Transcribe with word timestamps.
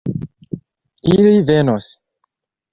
Ili 1.13 1.35
venos. 1.51 1.93